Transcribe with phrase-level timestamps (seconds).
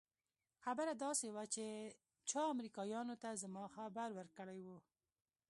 [0.63, 1.65] خبره داسې وه چې
[2.29, 4.69] چا امريکايانو ته زما خبر ورکړى و.